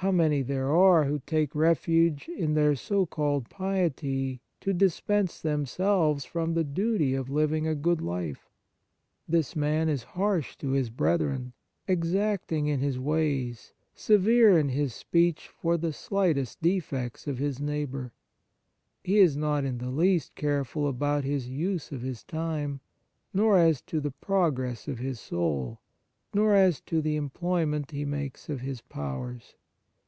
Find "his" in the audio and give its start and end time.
10.72-10.90, 12.80-12.98, 14.68-14.92, 17.38-17.58, 21.24-21.48, 22.02-22.22, 24.98-25.18, 28.60-28.82